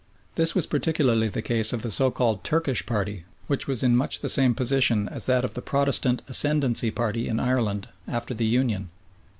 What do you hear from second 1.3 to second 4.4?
case of the so called "Turkish" party, which was in much the